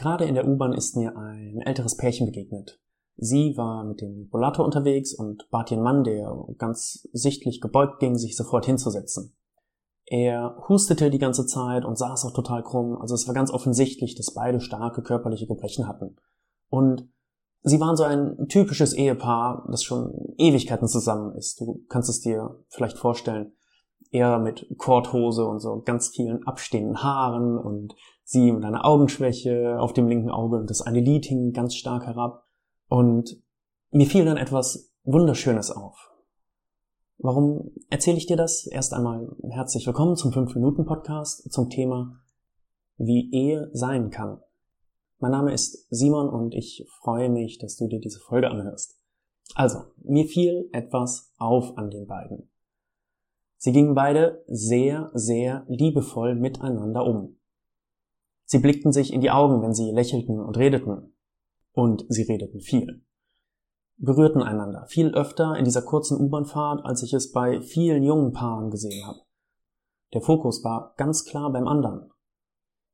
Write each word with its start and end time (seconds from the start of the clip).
Gerade 0.00 0.24
in 0.24 0.34
der 0.34 0.48
U-Bahn 0.48 0.72
ist 0.72 0.96
mir 0.96 1.14
ein 1.14 1.60
älteres 1.60 1.94
Pärchen 1.98 2.24
begegnet. 2.24 2.80
Sie 3.18 3.54
war 3.58 3.84
mit 3.84 4.00
dem 4.00 4.30
Rollator 4.32 4.64
unterwegs 4.64 5.12
und 5.12 5.46
bat 5.50 5.70
ihren 5.70 5.82
Mann, 5.82 6.04
der 6.04 6.34
ganz 6.56 7.06
sichtlich 7.12 7.60
gebeugt 7.60 8.00
ging, 8.00 8.16
sich 8.16 8.34
sofort 8.34 8.64
hinzusetzen. 8.64 9.36
Er 10.06 10.56
hustete 10.66 11.10
die 11.10 11.18
ganze 11.18 11.44
Zeit 11.44 11.84
und 11.84 11.98
saß 11.98 12.24
auch 12.24 12.32
total 12.32 12.62
krumm, 12.62 12.96
also 12.98 13.14
es 13.14 13.26
war 13.26 13.34
ganz 13.34 13.50
offensichtlich, 13.50 14.14
dass 14.14 14.32
beide 14.32 14.62
starke 14.62 15.02
körperliche 15.02 15.46
Gebrechen 15.46 15.86
hatten. 15.86 16.16
Und 16.70 17.06
sie 17.60 17.78
waren 17.78 17.96
so 17.96 18.04
ein 18.04 18.48
typisches 18.48 18.94
Ehepaar, 18.94 19.68
das 19.70 19.84
schon 19.84 20.34
Ewigkeiten 20.38 20.88
zusammen 20.88 21.36
ist. 21.36 21.60
Du 21.60 21.84
kannst 21.90 22.08
es 22.08 22.22
dir 22.22 22.64
vielleicht 22.70 22.96
vorstellen. 22.96 23.52
Er 24.10 24.38
mit 24.38 24.66
Korthose 24.76 25.46
und 25.46 25.60
so 25.60 25.82
ganz 25.82 26.08
vielen 26.08 26.44
abstehenden 26.46 27.02
Haaren 27.02 27.56
und 27.56 27.94
sie 28.24 28.50
mit 28.50 28.64
einer 28.64 28.84
Augenschwäche 28.84 29.78
auf 29.78 29.92
dem 29.92 30.08
linken 30.08 30.30
Auge 30.30 30.56
und 30.56 30.68
das 30.68 30.82
eine 30.82 31.00
Lid 31.00 31.26
hing 31.26 31.52
ganz 31.52 31.74
stark 31.76 32.06
herab. 32.06 32.44
Und 32.88 33.40
mir 33.92 34.06
fiel 34.06 34.24
dann 34.24 34.36
etwas 34.36 34.92
Wunderschönes 35.04 35.70
auf. 35.70 36.10
Warum 37.18 37.70
erzähle 37.88 38.16
ich 38.16 38.26
dir 38.26 38.36
das? 38.36 38.66
Erst 38.66 38.94
einmal 38.94 39.36
herzlich 39.50 39.86
willkommen 39.86 40.16
zum 40.16 40.32
5-Minuten-Podcast 40.32 41.52
zum 41.52 41.70
Thema, 41.70 42.20
wie 42.96 43.30
Ehe 43.32 43.70
sein 43.72 44.10
kann. 44.10 44.40
Mein 45.18 45.32
Name 45.32 45.52
ist 45.52 45.86
Simon 45.90 46.28
und 46.28 46.54
ich 46.54 46.84
freue 47.00 47.28
mich, 47.28 47.58
dass 47.58 47.76
du 47.76 47.86
dir 47.86 48.00
diese 48.00 48.18
Folge 48.18 48.50
anhörst. 48.50 48.98
Also, 49.54 49.80
mir 50.02 50.24
fiel 50.26 50.68
etwas 50.72 51.32
auf 51.38 51.76
an 51.76 51.90
den 51.90 52.06
beiden. 52.06 52.49
Sie 53.62 53.72
gingen 53.72 53.94
beide 53.94 54.42
sehr, 54.46 55.10
sehr 55.12 55.66
liebevoll 55.68 56.34
miteinander 56.34 57.04
um. 57.04 57.36
Sie 58.46 58.58
blickten 58.58 58.90
sich 58.90 59.12
in 59.12 59.20
die 59.20 59.30
Augen, 59.30 59.60
wenn 59.60 59.74
sie 59.74 59.90
lächelten 59.90 60.40
und 60.40 60.56
redeten. 60.56 61.14
Und 61.72 62.06
sie 62.08 62.22
redeten 62.22 62.60
viel. 62.60 63.04
Berührten 63.98 64.42
einander 64.42 64.86
viel 64.86 65.10
öfter 65.14 65.58
in 65.58 65.66
dieser 65.66 65.82
kurzen 65.82 66.18
U-Bahnfahrt, 66.18 66.86
als 66.86 67.02
ich 67.02 67.12
es 67.12 67.32
bei 67.32 67.60
vielen 67.60 68.02
jungen 68.02 68.32
Paaren 68.32 68.70
gesehen 68.70 69.06
habe. 69.06 69.18
Der 70.14 70.22
Fokus 70.22 70.64
war 70.64 70.94
ganz 70.96 71.26
klar 71.26 71.52
beim 71.52 71.68
anderen. 71.68 72.10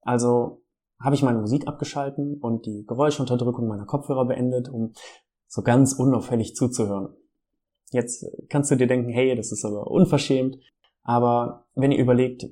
Also 0.00 0.62
habe 1.00 1.16
ich 1.16 1.24
meine 1.24 1.40
Musik 1.40 1.66
abgeschalten 1.66 2.38
und 2.40 2.66
die 2.66 2.84
Geräuschunterdrückung 2.86 3.66
meiner 3.66 3.86
Kopfhörer 3.86 4.26
beendet, 4.26 4.68
um 4.68 4.92
so 5.48 5.62
ganz 5.62 5.94
unauffällig 5.94 6.54
zuzuhören. 6.54 7.16
Jetzt 7.92 8.26
kannst 8.48 8.70
du 8.70 8.76
dir 8.76 8.86
denken, 8.86 9.10
hey, 9.10 9.34
das 9.36 9.52
ist 9.52 9.64
aber 9.64 9.86
unverschämt. 9.86 10.58
Aber 11.02 11.66
wenn 11.74 11.92
ihr 11.92 11.98
überlegt, 11.98 12.46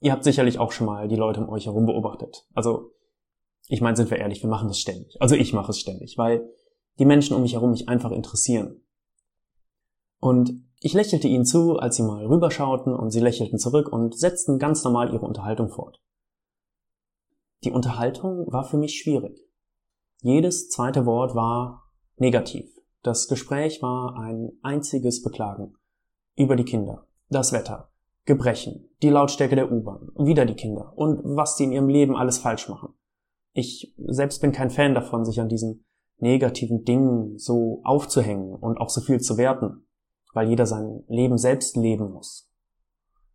Ihr 0.00 0.12
habt 0.12 0.24
sicherlich 0.24 0.58
auch 0.58 0.72
schon 0.72 0.86
mal 0.86 1.08
die 1.08 1.16
Leute 1.16 1.40
um 1.40 1.48
euch 1.48 1.66
herum 1.66 1.86
beobachtet. 1.86 2.46
Also, 2.54 2.92
ich 3.68 3.80
meine, 3.80 3.96
sind 3.96 4.10
wir 4.10 4.18
ehrlich, 4.18 4.42
wir 4.42 4.50
machen 4.50 4.68
das 4.68 4.78
ständig. 4.78 5.16
Also 5.20 5.34
ich 5.34 5.52
mache 5.52 5.70
es 5.70 5.80
ständig, 5.80 6.18
weil 6.18 6.48
die 6.98 7.04
Menschen 7.04 7.34
um 7.34 7.42
mich 7.42 7.54
herum 7.54 7.70
mich 7.70 7.88
einfach 7.88 8.12
interessieren. 8.12 8.82
Und 10.20 10.64
ich 10.80 10.92
lächelte 10.92 11.28
ihnen 11.28 11.44
zu, 11.44 11.76
als 11.76 11.96
sie 11.96 12.02
mal 12.02 12.24
rüberschauten 12.26 12.94
und 12.94 13.10
sie 13.10 13.20
lächelten 13.20 13.58
zurück 13.58 13.88
und 13.88 14.16
setzten 14.16 14.58
ganz 14.58 14.84
normal 14.84 15.12
ihre 15.12 15.26
Unterhaltung 15.26 15.70
fort. 15.70 16.00
Die 17.64 17.72
Unterhaltung 17.72 18.46
war 18.52 18.64
für 18.64 18.76
mich 18.76 19.00
schwierig. 19.00 19.36
Jedes 20.22 20.68
zweite 20.68 21.06
Wort 21.06 21.34
war 21.34 21.90
negativ. 22.16 22.75
Das 23.06 23.28
Gespräch 23.28 23.82
war 23.82 24.16
ein 24.16 24.50
einziges 24.62 25.22
Beklagen 25.22 25.76
über 26.34 26.56
die 26.56 26.64
Kinder, 26.64 27.06
das 27.30 27.52
Wetter, 27.52 27.92
Gebrechen, 28.24 28.88
die 29.00 29.10
Lautstärke 29.10 29.54
der 29.54 29.70
U-Bahn, 29.70 30.10
wieder 30.16 30.44
die 30.44 30.56
Kinder 30.56 30.92
und 30.96 31.20
was 31.22 31.56
sie 31.56 31.62
in 31.62 31.72
ihrem 31.72 31.88
Leben 31.88 32.16
alles 32.16 32.38
falsch 32.38 32.68
machen. 32.68 32.94
Ich 33.52 33.94
selbst 33.96 34.40
bin 34.40 34.50
kein 34.50 34.70
Fan 34.70 34.92
davon, 34.92 35.24
sich 35.24 35.40
an 35.40 35.48
diesen 35.48 35.84
negativen 36.18 36.84
Dingen 36.84 37.38
so 37.38 37.80
aufzuhängen 37.84 38.56
und 38.56 38.78
auch 38.78 38.88
so 38.88 39.00
viel 39.00 39.20
zu 39.20 39.36
werten, 39.36 39.86
weil 40.32 40.48
jeder 40.48 40.66
sein 40.66 41.04
Leben 41.06 41.38
selbst 41.38 41.76
leben 41.76 42.10
muss. 42.10 42.50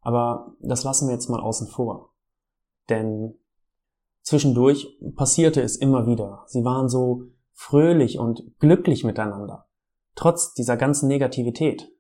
Aber 0.01 0.53
das 0.59 0.83
lassen 0.83 1.07
wir 1.07 1.13
jetzt 1.13 1.29
mal 1.29 1.39
außen 1.39 1.67
vor. 1.67 2.11
Denn 2.89 3.35
zwischendurch 4.21 4.99
passierte 5.15 5.61
es 5.61 5.77
immer 5.77 6.07
wieder. 6.07 6.43
Sie 6.47 6.65
waren 6.65 6.89
so 6.89 7.29
fröhlich 7.61 8.17
und 8.17 8.41
glücklich 8.59 9.03
miteinander, 9.03 9.67
trotz 10.15 10.55
dieser 10.55 10.77
ganzen 10.77 11.07
Negativität. 11.07 11.91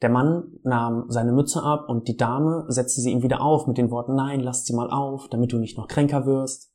Der 0.00 0.08
Mann 0.08 0.58
nahm 0.62 1.04
seine 1.08 1.32
Mütze 1.32 1.62
ab 1.62 1.90
und 1.90 2.08
die 2.08 2.16
Dame 2.16 2.64
setzte 2.68 3.02
sie 3.02 3.12
ihm 3.12 3.22
wieder 3.22 3.42
auf 3.42 3.66
mit 3.66 3.76
den 3.76 3.90
Worten, 3.90 4.14
nein, 4.14 4.40
lass 4.40 4.64
sie 4.64 4.74
mal 4.74 4.90
auf, 4.90 5.28
damit 5.28 5.52
du 5.52 5.58
nicht 5.58 5.76
noch 5.76 5.86
kränker 5.86 6.24
wirst. 6.24 6.72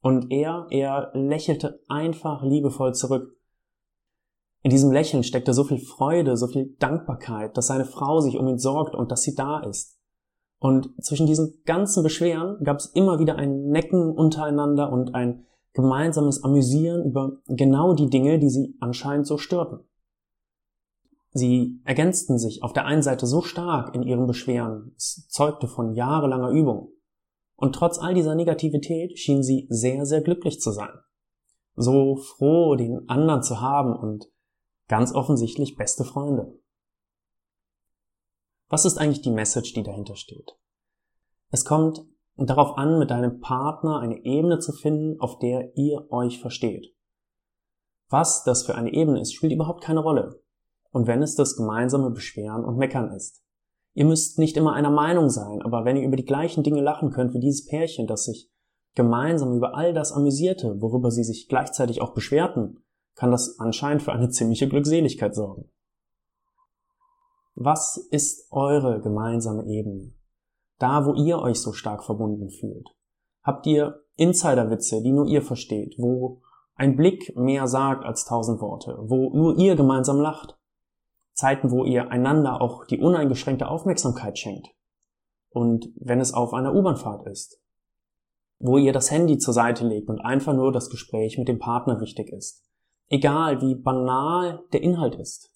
Und 0.00 0.30
er, 0.30 0.68
er 0.70 1.10
lächelte 1.14 1.80
einfach 1.88 2.44
liebevoll 2.44 2.94
zurück. 2.94 3.36
In 4.62 4.70
diesem 4.70 4.92
Lächeln 4.92 5.24
steckte 5.24 5.52
so 5.52 5.64
viel 5.64 5.78
Freude, 5.78 6.36
so 6.36 6.46
viel 6.46 6.76
Dankbarkeit, 6.78 7.56
dass 7.56 7.66
seine 7.66 7.84
Frau 7.84 8.20
sich 8.20 8.38
um 8.38 8.46
ihn 8.46 8.58
sorgt 8.58 8.94
und 8.94 9.10
dass 9.10 9.22
sie 9.22 9.34
da 9.34 9.60
ist. 9.60 9.98
Und 10.60 10.90
zwischen 11.02 11.26
diesen 11.26 11.62
ganzen 11.64 12.04
Beschweren 12.04 12.62
gab 12.62 12.76
es 12.76 12.86
immer 12.86 13.18
wieder 13.18 13.36
ein 13.36 13.64
Necken 13.66 14.12
untereinander 14.12 14.92
und 14.92 15.16
ein 15.16 15.46
gemeinsames 15.76 16.42
Amüsieren 16.42 17.04
über 17.04 17.36
genau 17.46 17.92
die 17.94 18.08
Dinge, 18.08 18.38
die 18.38 18.48
sie 18.48 18.74
anscheinend 18.80 19.26
so 19.26 19.36
störten. 19.36 19.80
Sie 21.32 21.82
ergänzten 21.84 22.38
sich 22.38 22.62
auf 22.62 22.72
der 22.72 22.86
einen 22.86 23.02
Seite 23.02 23.26
so 23.26 23.42
stark 23.42 23.94
in 23.94 24.02
ihren 24.02 24.26
Beschweren, 24.26 24.94
es 24.96 25.28
zeugte 25.28 25.68
von 25.68 25.92
jahrelanger 25.92 26.48
Übung. 26.48 26.92
Und 27.56 27.74
trotz 27.74 27.98
all 27.98 28.14
dieser 28.14 28.34
Negativität 28.34 29.18
schien 29.18 29.42
sie 29.42 29.66
sehr, 29.68 30.06
sehr 30.06 30.22
glücklich 30.22 30.60
zu 30.60 30.72
sein. 30.72 30.98
So 31.74 32.16
froh, 32.16 32.74
den 32.74 33.06
anderen 33.08 33.42
zu 33.42 33.60
haben 33.60 33.94
und 33.94 34.30
ganz 34.88 35.14
offensichtlich 35.14 35.76
beste 35.76 36.04
Freunde. 36.04 36.58
Was 38.68 38.86
ist 38.86 38.96
eigentlich 38.96 39.22
die 39.22 39.30
Message, 39.30 39.74
die 39.74 39.82
dahinter 39.82 40.16
steht? 40.16 40.56
Es 41.50 41.66
kommt 41.66 42.06
darauf 42.36 42.76
an, 42.76 42.98
mit 42.98 43.10
deinem 43.10 43.40
Partner 43.40 43.98
eine 44.00 44.24
Ebene 44.24 44.58
zu 44.58 44.72
finden, 44.72 45.18
auf 45.20 45.38
der 45.38 45.76
ihr 45.76 46.10
euch 46.10 46.38
versteht. 46.38 46.94
Was 48.08 48.44
das 48.44 48.64
für 48.64 48.74
eine 48.74 48.92
Ebene 48.92 49.20
ist, 49.20 49.32
spielt 49.32 49.52
überhaupt 49.52 49.82
keine 49.82 50.00
Rolle 50.00 50.42
und 50.92 51.06
wenn 51.06 51.22
es 51.22 51.34
das 51.34 51.56
gemeinsame 51.56 52.10
Beschweren 52.10 52.64
und 52.64 52.76
Meckern 52.76 53.10
ist. 53.10 53.42
Ihr 53.94 54.04
müsst 54.04 54.38
nicht 54.38 54.56
immer 54.56 54.74
einer 54.74 54.90
Meinung 54.90 55.30
sein, 55.30 55.62
aber 55.62 55.84
wenn 55.84 55.96
ihr 55.96 56.06
über 56.06 56.16
die 56.16 56.24
gleichen 56.24 56.62
Dinge 56.62 56.82
lachen 56.82 57.10
könnt 57.10 57.32
wie 57.32 57.40
dieses 57.40 57.66
Pärchen, 57.66 58.06
das 58.06 58.24
sich 58.24 58.50
gemeinsam 58.94 59.56
über 59.56 59.74
all 59.74 59.94
das 59.94 60.12
amüsierte, 60.12 60.80
worüber 60.80 61.10
sie 61.10 61.24
sich 61.24 61.48
gleichzeitig 61.48 62.02
auch 62.02 62.12
beschwerten, 62.12 62.82
kann 63.14 63.30
das 63.30 63.58
anscheinend 63.58 64.02
für 64.02 64.12
eine 64.12 64.28
ziemliche 64.28 64.68
Glückseligkeit 64.68 65.34
sorgen. 65.34 65.70
Was 67.54 67.96
ist 68.10 68.52
eure 68.52 69.00
gemeinsame 69.00 69.66
Ebene? 69.66 70.12
Da, 70.78 71.06
wo 71.06 71.14
ihr 71.14 71.38
euch 71.38 71.60
so 71.60 71.72
stark 71.72 72.04
verbunden 72.04 72.50
fühlt. 72.50 72.88
Habt 73.42 73.66
ihr 73.66 74.02
Insiderwitze, 74.16 75.02
die 75.02 75.12
nur 75.12 75.26
ihr 75.26 75.42
versteht, 75.42 75.94
wo 75.98 76.42
ein 76.74 76.96
Blick 76.96 77.34
mehr 77.36 77.66
sagt 77.66 78.04
als 78.04 78.24
tausend 78.24 78.60
Worte, 78.60 78.98
wo 79.00 79.30
nur 79.30 79.56
ihr 79.58 79.76
gemeinsam 79.76 80.20
lacht? 80.20 80.58
Zeiten, 81.32 81.70
wo 81.70 81.84
ihr 81.84 82.10
einander 82.10 82.60
auch 82.60 82.86
die 82.86 83.00
uneingeschränkte 83.00 83.68
Aufmerksamkeit 83.68 84.38
schenkt. 84.38 84.68
Und 85.50 85.88
wenn 85.96 86.20
es 86.20 86.34
auf 86.34 86.52
einer 86.52 86.74
U-Bahnfahrt 86.74 87.26
ist, 87.26 87.60
wo 88.58 88.78
ihr 88.78 88.92
das 88.92 89.10
Handy 89.10 89.38
zur 89.38 89.54
Seite 89.54 89.86
legt 89.86 90.08
und 90.08 90.20
einfach 90.20 90.54
nur 90.54 90.72
das 90.72 90.90
Gespräch 90.90 91.38
mit 91.38 91.48
dem 91.48 91.58
Partner 91.58 92.00
wichtig 92.00 92.30
ist. 92.30 92.64
Egal 93.08 93.60
wie 93.60 93.74
banal 93.74 94.64
der 94.72 94.82
Inhalt 94.82 95.14
ist. 95.14 95.50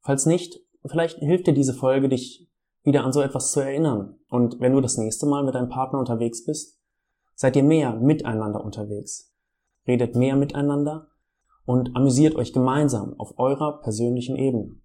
Falls 0.00 0.26
nicht, 0.26 0.60
vielleicht 0.84 1.18
hilft 1.18 1.46
dir 1.46 1.54
diese 1.54 1.74
Folge, 1.74 2.08
dich 2.08 2.46
wieder 2.84 3.04
an 3.04 3.12
so 3.12 3.20
etwas 3.20 3.50
zu 3.50 3.60
erinnern. 3.60 4.18
Und 4.28 4.60
wenn 4.60 4.72
du 4.72 4.80
das 4.80 4.96
nächste 4.96 5.26
Mal 5.26 5.42
mit 5.42 5.54
deinem 5.54 5.68
Partner 5.68 5.98
unterwegs 5.98 6.44
bist, 6.44 6.78
seid 7.34 7.56
ihr 7.56 7.64
mehr 7.64 7.96
miteinander 7.96 8.62
unterwegs. 8.62 9.34
Redet 9.88 10.14
mehr 10.14 10.36
miteinander 10.36 11.08
und 11.66 11.96
amüsiert 11.96 12.36
euch 12.36 12.52
gemeinsam 12.52 13.18
auf 13.18 13.38
eurer 13.38 13.80
persönlichen 13.80 14.36
Ebene. 14.36 14.76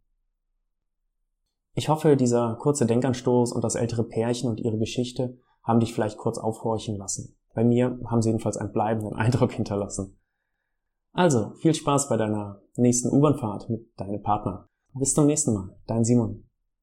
Ich 1.74 1.90
hoffe, 1.90 2.18
dieser 2.18 2.56
kurze 2.56 2.86
Denkanstoß 2.86 3.52
und 3.52 3.64
das 3.64 3.76
ältere 3.76 4.04
Pärchen 4.04 4.50
und 4.50 4.60
ihre 4.60 4.78
Geschichte 4.78 5.38
haben 5.64 5.80
dich 5.80 5.94
vielleicht 5.94 6.18
kurz 6.18 6.38
aufhorchen 6.38 6.98
lassen. 6.98 7.38
Bei 7.54 7.64
mir 7.64 8.00
haben 8.08 8.22
sie 8.22 8.30
jedenfalls 8.30 8.58
einen 8.58 8.72
bleibenden 8.72 9.14
Eindruck 9.16 9.52
hinterlassen. 9.52 10.18
Also, 11.12 11.52
viel 11.56 11.74
Spaß 11.74 12.08
bei 12.08 12.18
deiner 12.18 12.62
nächsten 12.76 13.10
U-Bahn-Fahrt 13.10 13.70
mit 13.70 13.88
deinem 14.00 14.22
Partner. 14.22 14.70
Bis 14.94 15.14
zum 15.14 15.26
nächsten 15.26 15.54
Mal, 15.54 15.76
dein 15.88 16.04
Simon. 16.04 16.49